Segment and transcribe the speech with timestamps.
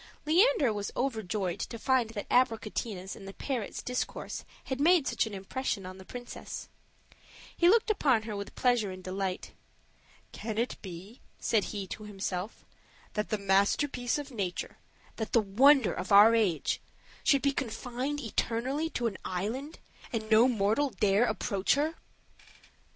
[0.25, 5.35] Leander was overjoyed to find that Abricotina's and the parrot's discourse had made such an
[5.35, 6.69] impression on the princess.
[7.55, 9.51] He looked upon her with pleasure and delight.
[10.31, 12.65] "Can it be," said he to himself,
[13.13, 14.79] "that the masterpiece of nature,
[15.17, 16.81] that the wonder of our age,
[17.23, 19.77] should be confined eternally in an island,
[20.11, 21.93] and no mortal dare to approach her?